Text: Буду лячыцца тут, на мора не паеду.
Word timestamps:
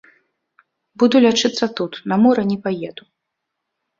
Буду 1.01 1.15
лячыцца 1.25 1.65
тут, 1.79 1.99
на 2.11 2.15
мора 2.23 2.43
не 2.51 2.57
паеду. 2.65 3.03